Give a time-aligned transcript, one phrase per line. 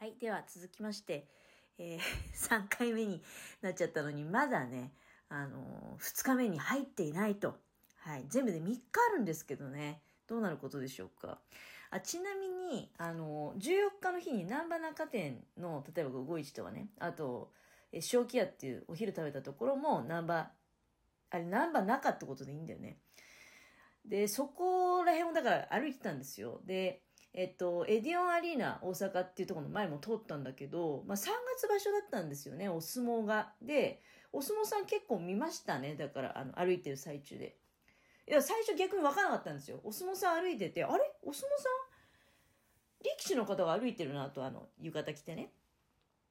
[0.00, 0.14] はい。
[0.18, 1.28] では続きまして、
[1.76, 2.00] えー
[2.32, 3.22] 3回目に
[3.60, 4.94] なっちゃったのに、まだね、
[5.28, 7.60] あのー、2日目に入っていないと。
[7.96, 8.24] はい。
[8.28, 10.00] 全部で3日あるんですけどね。
[10.26, 11.38] どうなることでしょうか。
[11.90, 17.52] あ、ちなみに、あの、14日の日に南波中店の、例えば551とかね、あと、
[17.92, 20.50] え正気屋っていうお昼食べたところも南波、
[21.28, 23.02] あれ南波中ってことでいいんだよね。
[24.06, 26.62] で、そこら辺をだから歩いてたんですよ。
[26.64, 27.02] で、
[27.32, 33.52] えっと、エディオンアリーナ大阪っていうところの前も通ったんだけど、まあ3月場所だったんですよね、お相撲が。
[33.62, 34.02] で、
[34.32, 37.56] お相撲さん結構見ましたね、だからあの歩いてる最中で。
[38.28, 39.80] いや、最初逆に分からなかったんですよ。
[39.84, 41.02] お相撲さん歩いてて、あれ？
[41.22, 41.72] お相撲さん？
[43.04, 45.52] 力士の方が歩いてるなと、あの、浴衣着てね。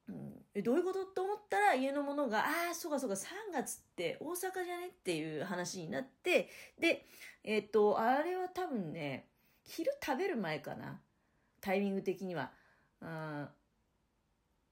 [0.08, 1.04] うん、えどういうこと？
[1.06, 4.88] と思ったら家の者が、ああ、そうかそうか、3月って大阪じゃね？
[4.88, 7.06] っていう話になって、で、
[7.42, 9.29] えっ、と、あれは多分ね、
[9.70, 11.00] 昼食べる前かな？
[11.60, 12.50] タイミング的には。
[13.00, 13.60] あー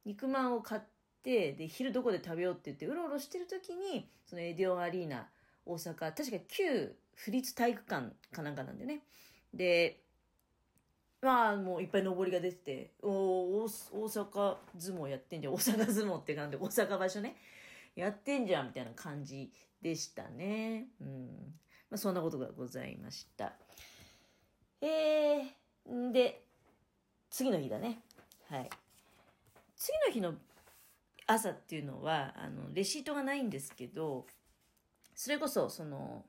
[0.05, 0.81] 肉まんを買っ
[1.23, 5.29] て、で、昼どこで食べようって言って、うろうろしてる時に、そのエディオンアリーナ
[5.67, 9.03] 大阪、確か旧府立体育館かなんかなんでね。
[9.53, 10.01] で、
[11.21, 15.55] まあ、もういっぱい上りが出てて、お大大阪相撲やってんじゃん。
[15.55, 17.37] 大阪相撲って感じで、大阪場所ね。
[17.95, 19.53] やってんじゃんみたいな感じ
[19.83, 20.87] でしたね。
[21.01, 21.27] うん。
[21.91, 23.53] まあ、そんなことがございました。
[24.81, 26.43] えー、で、
[27.31, 28.01] 次の日だね。
[28.49, 28.71] はい。
[29.77, 30.35] 次の日の
[31.27, 34.27] 朝っていうのは、あの、レシートがないんですけど、
[35.15, 36.25] それこそ、その、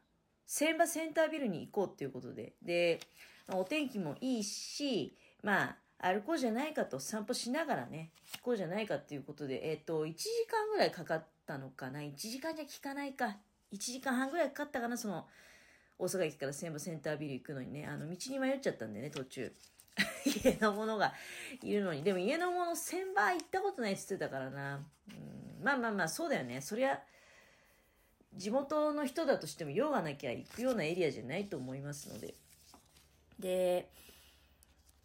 [0.46, 3.00] 千葉センタービルに行こうっていうことで、で、
[3.54, 13.38] お天気もいいし、まあ、歩こうじゃないかと散歩しながらね、行こうじゃないかっていうことで、えっ、と、1時間ぐらいかかったのかな ?1 時間じゃ効かないか。
[13.72, 15.28] 1時間半ぐらいかかったかなその、
[16.00, 19.52] 大阪駅から千葉センタービル行くのにね、あの、道に迷っちゃったんでね、途中。
[20.26, 21.14] 家の者が
[21.62, 22.04] いるのに。
[22.04, 24.78] でも家の者千葉行ったことないって言ってたからな。
[24.78, 26.62] うん、まあまあまあ、そうだよね。
[26.62, 27.04] そりゃ、
[28.34, 32.34] 地元の人だとしても用がなきゃ行くようなエリアじゃないと思いますので。
[33.38, 33.92] で、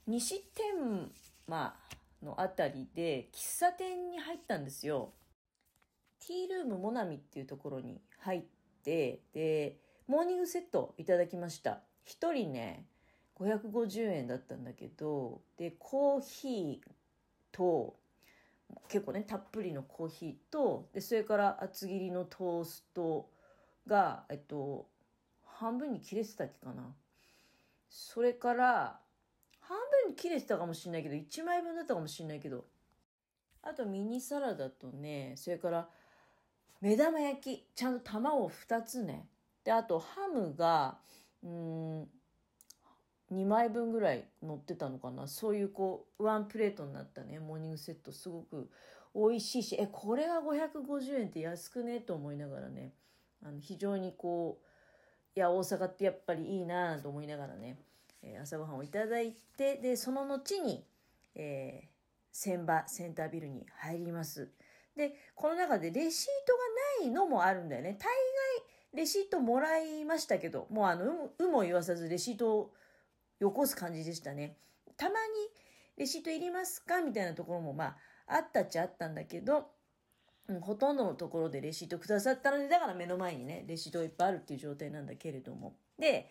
[0.07, 1.11] 西天
[1.49, 1.75] 満
[2.23, 5.13] のあたりで喫茶店に入ったんですよ。
[6.21, 8.43] ティールームモナミっていうところに入っ
[8.85, 11.81] て、で、モーニングセットいただきました。
[12.05, 12.85] 一人ね、
[13.39, 16.91] 550円だったんだけど、で、コーヒー
[17.53, 17.97] と、
[18.89, 23.31] 結構ね、たっぷりのコーヒーと、で、それから厚切りのトースト
[23.87, 24.87] が、えっと、
[25.47, 26.95] 半分に切れてたっけかな。
[27.89, 29.01] それから、
[29.61, 32.67] 半分に切れてたかもしれないけど、1枚分だったかもしれないけど、
[33.63, 35.89] あとミニサラダとね、それから、
[36.83, 39.27] 目玉焼き、ちゃんと卵2つね。
[39.65, 40.99] で、あとハムが、
[41.43, 42.03] うん、
[43.33, 45.27] 2枚分ぐらい乗ってたのかな。
[45.27, 48.71] そういうこう、ワンプレートになったね、モーニングセットすごく
[49.15, 52.01] 美味しいし、え、これが550円って安くね？
[52.01, 52.93] と思いながらね、
[53.43, 57.79] あの非常にこう、いや、大阪ってやっぱりいいなと思いながらね、
[58.23, 60.85] えー朝ごはんをいただいて、で、その後に、
[61.35, 61.89] えー、
[62.33, 64.51] 千葉センタービルに入ります。
[64.97, 67.97] で、この中でレシートがないのもあるんだよね。
[67.99, 72.73] 大概レシートもらいましたけど、もうあの、うも言わさずレシートを
[73.41, 74.57] よこす感じでしたね。
[74.97, 75.17] たまに
[75.97, 77.97] レシートいりますかみたいなところもまあ、
[78.27, 79.67] あったっちゃあったんだけど、
[80.49, 85.77] うん、ほとんどのところでレシートくださったので、だから目の前にね、レシートいっぱいあるっていう状態なんだけれども。
[85.99, 86.31] で、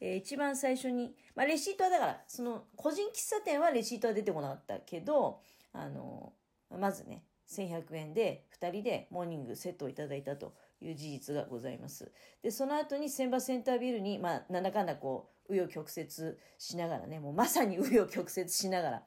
[0.00, 5.40] えー一番最初に、まあ、レシートはだから、その、個人喫茶店はレシートは出てこなかったけど、
[5.72, 6.32] あの、
[6.70, 10.54] まずね、1100円で2人でモーニングセットをいただいたと
[10.86, 12.10] いう事実がございます。
[12.42, 19.02] で、その後に千葉センタービルに、まあ、なんだかんだこう、紆余曲折しながらね、もうまさに紆余曲折しながら、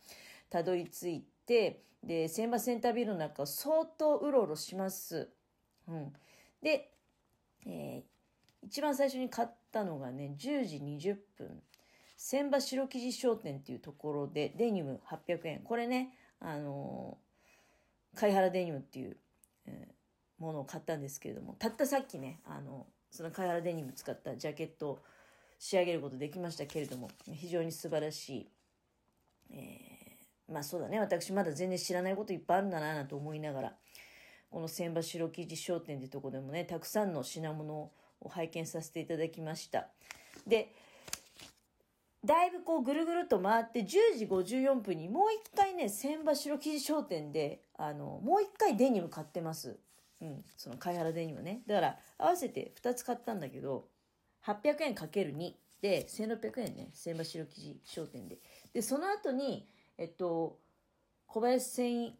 [0.50, 5.30] たどり着いて、で、千葉センタービルの中を相当うろうろします。
[5.88, 6.14] うん。
[6.62, 6.92] で、
[7.66, 8.18] えー
[8.64, 11.62] 一番最初に買ったのがね、10時20分。
[12.18, 15.60] 千葉白生地商店っていうところで、デニム800円。
[15.62, 19.18] これね、あのー貝原デニムっていう、
[19.68, 19.97] えー
[20.40, 25.00] ものを買ったんですけれども、たったさっきね、あのその貝原デニム使ったジャケットを
[25.60, 28.50] 仕上げることできましたけれども、非常に素晴らしい、
[29.52, 29.98] えー
[30.52, 33.74] まあそうだね、私まだ全然知らないこといっぱいあるんだなと思いながら、
[34.50, 37.92] この千葉白生地商店ってとこでもね、たくさんの品物
[38.22, 39.90] を拝見させていただきました。
[40.46, 40.74] で、
[42.24, 43.86] だいぶこうぐるぐると回って10
[44.18, 49.78] 時54分にもう一回ね、千葉白生地商店で、あの、もう一回デニム買ってます。
[50.22, 51.62] うん、その貝原デニムね。
[51.68, 53.88] だから合わせて2つ買ったんだけど、
[54.46, 58.40] 800円かける2で、1600円ね、千葉白生地商店で。
[58.74, 59.68] で、その後に、
[59.98, 60.60] えっと、
[61.28, 62.12] 小林繊維、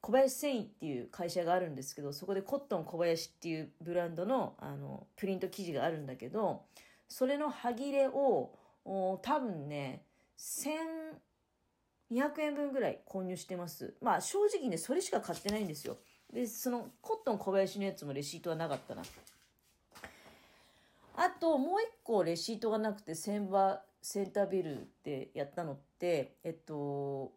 [0.00, 6.64] 小林繊維っていう会社があるんですけど、そこでコットン小林っていうブランドのあのプリント生地があるんだけど、
[7.08, 8.52] それの歯切れを
[8.84, 10.04] 多分ね、
[10.38, 11.16] 1200
[12.38, 13.94] 円分ぐらい購入してます。
[14.00, 15.98] まあ正直ね、それしか買ってないんですよ。
[16.32, 19.02] で、そのコットン小林のやつもレシートはなかったな。
[21.16, 27.32] あともう一個レシートがなくて千葉センタービルでやったのって、えっと、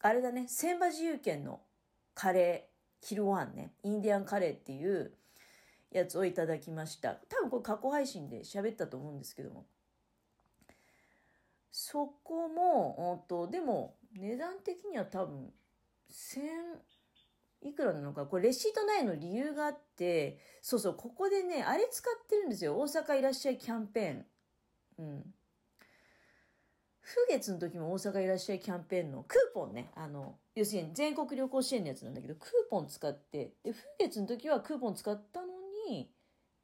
[0.00, 1.60] あれだね、千葉自由軒の
[2.14, 5.12] カレー、昼ご飯ね、インディアンカレーっていう
[5.90, 7.14] やつをいただきました。
[7.28, 9.66] 多分これ過去配信で喋ったと思うんですけども。
[11.72, 15.52] そこも、とでも値段的には多分
[16.10, 16.40] 1000
[17.62, 22.78] いくらなのか、これレシートないの理由があって、そうそう、ここでね、あれ使ってるんですよ。
[22.78, 24.26] 大阪いらっしゃいキャンペーン。
[24.98, 25.34] うん。
[27.02, 35.46] 風月の時も大阪いらっしゃいキャンペーンのクーポンね、あの、要するに全国旅行支援のやつなんだけど、クーポン使って、で、風月の時はクーポン使ったの
[35.88, 36.10] に、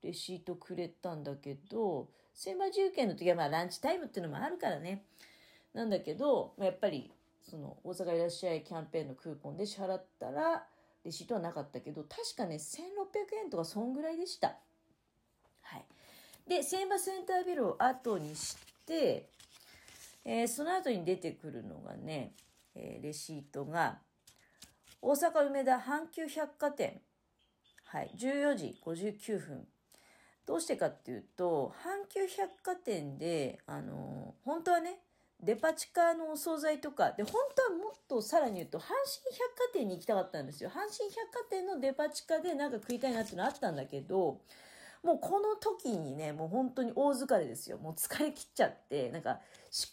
[0.03, 5.05] レシートくれたんだけど、千葉重慶の時はまあランチタイムっていうのもあるからね。
[5.75, 7.11] なんだけど、まあ、やっぱり、
[7.43, 10.67] その、大阪いらっしゃいキャンペーンのクーポンで支払ったら、
[11.06, 14.56] レシートはなかったけど、確かね、1600円とかそんぐらいでした。
[15.62, 15.85] はい。
[16.49, 19.29] で、千葉センタービルを後にして、
[20.25, 22.32] えー、その後に出てくるのがね、
[22.75, 24.00] えー、レシートが、
[25.00, 27.00] 大阪梅田阪急百貨店、
[27.85, 29.69] はい、14時59分。
[30.44, 34.99] どうしてかっていうと、阪急百貨店で、あのー、本当はね、
[35.41, 40.71] デパ地下のお惣菜とか、で、本当はもっとさらに言うと、阪神百貨店に行きたかったんですよ。
[40.71, 44.41] 阪神百貨店のデパ地下でなんか食いたいなっていうのあったんだけど、
[45.03, 47.79] もうこの時にね、もう本当に大疲れですよ。
[47.79, 49.41] もう疲れ切っちゃって、なんか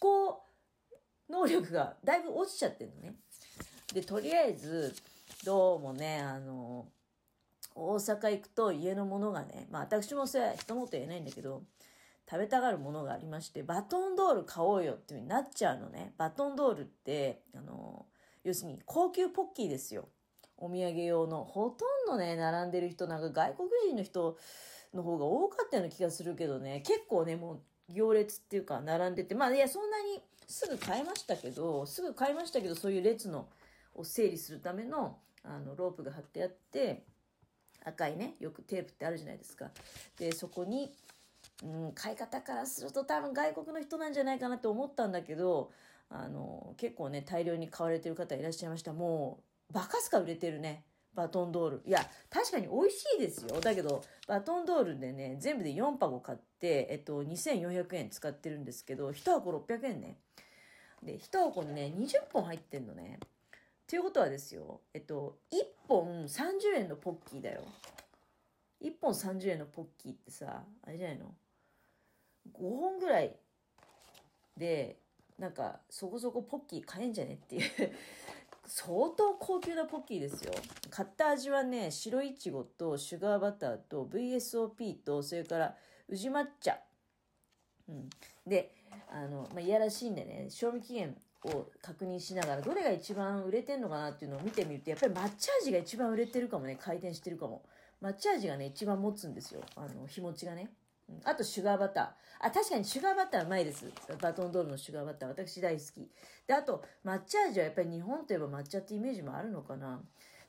[0.00, 0.42] 考
[1.28, 3.14] 能力がだいぶ落ちちゃってるのね。
[3.92, 4.94] で、とりあえず、
[5.44, 6.86] どうもね、あの、
[7.74, 11.62] 大阪行くと家のものがね、まあ私もそれは人もと言えないんだけど、
[12.30, 16.14] 食べたがるものがありまして、バトンドール買おうよっていう風になっちゃうのね。
[16.16, 18.06] バトンドールって、あの、
[18.44, 20.08] 要するに高級ポッキーですよ。
[20.56, 21.44] お土産用の。
[21.44, 24.38] ほとんどね、並んでる人、なんか外国人の人
[24.94, 33.48] の方が多かったような気がするけどね、結構ね、もう行列っていうか並んでて、まあいや、そんなにすぐ買いましたけど、すぐ買いましたけど、そういう列の
[33.94, 37.04] を整理するための、あの、ロープが貼ってあって、
[37.84, 39.70] 赤いね、よくテープってあるじゃないですか。
[40.18, 40.92] で、そこに、
[41.62, 45.70] うん、買い方からすると多分外国の人なんじゃないかなって思ったんだけど、
[46.10, 48.92] あの、結構ね、大量に買われてる方いらっしゃいました。
[48.92, 49.40] も
[49.70, 50.84] う、バカすか売れてるね。
[51.14, 51.82] バトンドール。
[51.86, 53.60] いや、確かに美味しいですよ。
[53.60, 60.18] だけど、バトンドールでね、全部で4箱買って、えっと、2400円使ってるんですけど、1箱600円ね。
[61.02, 63.20] で、1箱にね、20本入ってんのね。
[63.86, 65.56] ということはですよ、えっと、1
[65.88, 67.64] 本30円のポッキーだよ。
[68.82, 71.34] 1本30円のポッキーってさ、あれじゃないの？
[72.52, 73.34] 5本ぐらい
[74.56, 74.98] で、
[75.38, 77.62] なんか、そこそこポッキー買えんじゃねっていう
[78.66, 80.52] 相当高級なポッキーですよ。
[80.90, 85.76] 買った味はね、白いちごとシュガーバターと VSOP と、それから
[86.08, 86.78] 宇治抹茶。
[87.88, 88.10] うん。
[88.46, 88.74] で、
[89.10, 97.62] あの、まあ、いやらしいんでね、賞味期限を確認しながら、どれが一番売れてんのかなっていうのを見てみると、やっぱり抹茶味が一番売れてるかもね、回転してるかも。
[98.00, 99.62] 抹茶味がね、一番持つんですよ。
[99.76, 100.70] あの、日持ちがね。
[101.24, 102.46] あと、シュガーバター。
[102.46, 103.86] あ、確かにシュガーバターうまいです。
[104.20, 105.28] バトンドールのシュガーバター。
[105.30, 106.10] 私大好き。
[106.46, 110.02] で、あと、抹茶味はやっぱり日本といえば抹茶ってイメージもあるのかな。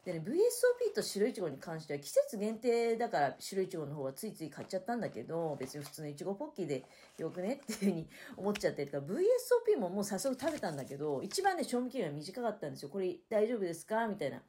[0.04, 6.84] でね、VSOP と白いちごに関しては季節限定だから白いちごの方はついつい買っちゃったんだけど、別に普通のいちごポッキーで
[7.18, 8.08] よくねっていうふうに
[8.38, 12.90] 思っちゃってるから、VSOP ももう早速食べたんだけど、一番ね、賞味期限が短かったんですよ。
[12.90, 14.08] これ大丈夫ですか？
[14.08, 14.44] みたいな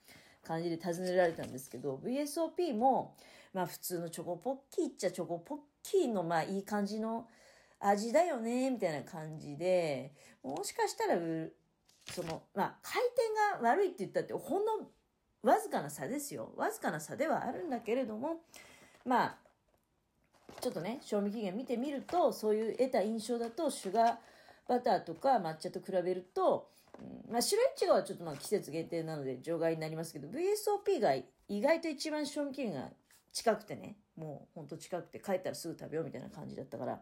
[0.46, 3.16] 感じで尋ねられたんですけど、VSOP も、
[3.52, 7.26] まあ普通のチョコポッキーっちゃチョコポッキーのまあいい感じの
[7.80, 10.12] 味だよね、みたいな感じで、
[10.42, 11.16] もしかしたら、
[12.12, 14.72] その、まあ回転が悪いって言ったってほんの
[15.42, 16.52] わずかな差ですよ。
[16.56, 18.40] わずかな差ではあるんだけれども、
[19.04, 19.36] まあ、
[20.60, 24.16] ちょっとね、賞味期限見てみると、そういう得た印象だと、シュガー
[24.68, 26.68] バターとか抹茶と比べると、
[27.30, 31.14] まあ、白いちごはちょっとまあ季節限定なので除外になりますけど、VSOP が
[31.48, 32.90] 意外と一番賞味期限が
[33.32, 37.00] 近くてね、もうほんと近くて帰ったらすぐ食べようみたいな感じだったから、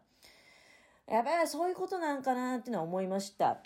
[1.07, 3.61] やっぱりそういうことなんかなっていうのは思いました。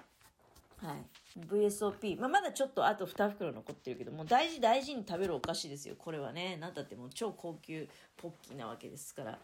[0.81, 1.41] はい。
[1.47, 2.21] VSOP。
[2.21, 5.97] まあ、まだちょっとあと2袋残ってるけど、もう大事大事に食べるお菓子ですよ。
[5.99, 6.57] これはね。
[6.57, 9.39] なんだってもう超高級ポッキーなわけですから。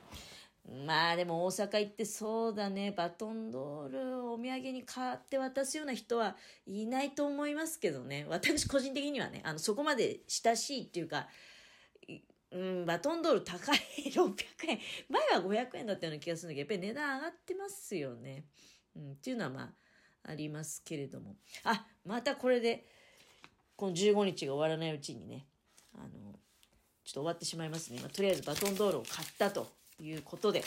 [0.86, 8.24] まあでも大阪行ってそうだね、バトンドールをお土産に買って渡すような人はいないと思いますけどね。
[8.28, 11.28] 私個人的にはね、あの、そこまで親しいっていうか、
[12.50, 13.78] うん、バトンドール高い
[14.10, 14.34] 600
[14.68, 14.78] 円。
[15.10, 18.44] 前は500円だったような気がするんだけど、やっぱり値段上がってますよね。
[18.96, 21.36] うん、っていうのはまあ、ありますけれども。
[21.64, 22.86] あ、またこれで、
[23.76, 25.46] この15日が終わらないうちにね、
[25.94, 26.08] あの、
[27.04, 27.98] ちょっと終わってしまいますね。
[28.00, 30.64] まあ、とりあえずバトンドールを買ったということで。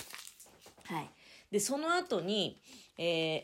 [0.85, 1.09] はい。
[1.51, 2.61] で、その後に、
[2.97, 3.43] えー、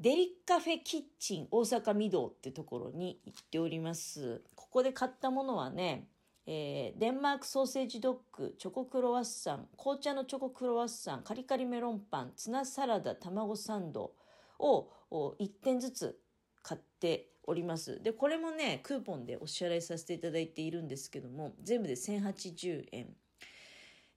[0.00, 4.42] デリカフェキッチン大阪御堂ってところに行っております。
[4.54, 6.08] ここで買ったものはね、
[6.46, 14.12] えー、デンマークソーセージドッグ、チョコクロワッサン、紅茶のチョコクロワッサン、カリカリメロンパン、ツナサラダ、卵サンド
[14.58, 16.18] を1点ずつ
[16.62, 18.02] 買っております。
[18.02, 23.16] で、これもね、クーポンでお支払いさせていただいているんですけども、全部で1080円。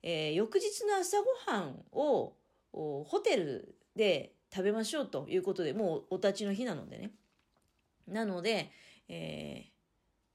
[0.02, 2.34] えー、翌日の朝ごはんを
[2.72, 7.12] ホテルで食べましょうということで、もうお立ちの日なのでね。
[8.08, 8.72] なので、
[9.08, 9.70] えー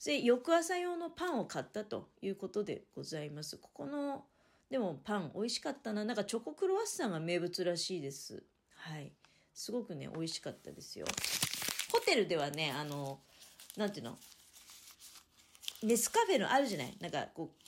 [0.05, 3.57] で、翌朝用のパンを買ったということでございます。
[3.57, 4.27] ここの、
[4.71, 6.05] でもパン美味しかったな。
[6.05, 8.43] なんかチョコクロワッサンが名物らしいです。
[8.77, 9.13] はい。
[9.55, 11.07] すごくね、美味しかったですよ。
[11.91, 13.19] ホテルではね、あの、
[13.79, 14.19] なんていうの？
[15.83, 16.95] ネスカフェのあるじゃない？
[17.01, 17.64] なんかこう、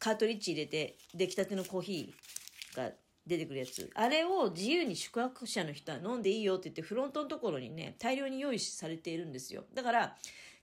[0.00, 2.90] カートリッジ入れて出来たてのコーヒーが
[3.26, 3.88] 出てくるやつ。
[3.94, 9.64] あれを自由に宿泊者の人は飲んでいいよって言ってフロントのところにね、大量に用意されているんですよ。
[9.74, 10.16] だから、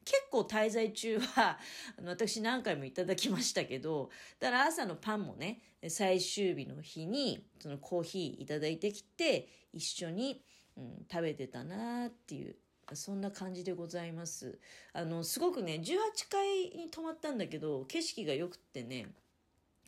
[0.04, 1.60] 結構滞在中は、
[2.00, 10.44] あの、私何回もいただきましたけど、だから朝のパンもね、最終日の日に、そのコーヒーいただいてきて、一緒に、
[10.78, 12.56] うん、食べてたなっていう、
[12.94, 14.60] そんな感じでございます。
[14.94, 19.14] あの、すごくね、18階に泊まったんだけど、景色が良くってね、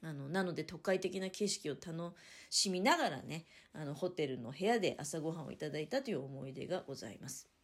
[0.01, 2.15] あの、なので都会的な景色を楽
[2.49, 7.58] しみながらね、あの、ホテルの部屋で朝ごはんをいただいたという思い出がございます。